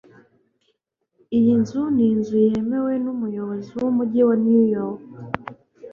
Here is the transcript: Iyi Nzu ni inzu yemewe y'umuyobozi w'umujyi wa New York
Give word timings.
Iyi 1.37 1.53
Nzu 1.61 1.81
ni 1.95 2.03
inzu 2.11 2.35
yemewe 2.47 2.91
y'umuyobozi 3.03 3.69
w'umujyi 3.81 4.21
wa 4.27 4.35
New 4.43 4.63
York 4.75 5.01